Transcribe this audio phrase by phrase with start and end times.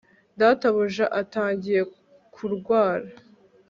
[0.39, 1.81] databuja atangiye
[2.33, 3.09] kurwara